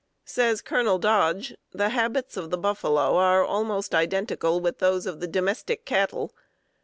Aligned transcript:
Says 0.25 0.63
Colonel 0.63 0.97
Dodge: 0.97 1.53
"The 1.73 1.89
habits 1.89 2.35
of 2.35 2.49
the 2.49 2.57
buffalo 2.57 3.17
are 3.17 3.45
almost 3.45 3.93
identical 3.93 4.59
with 4.59 4.79
those 4.79 5.05
of 5.05 5.19
the 5.19 5.27
domestic 5.27 5.85
cattle. 5.85 6.33